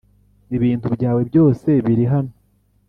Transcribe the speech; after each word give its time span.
ibintu 0.55 0.85
byawe 0.95 1.21
byose 1.29 1.69
biri 1.85 2.05
hano. 2.13 2.33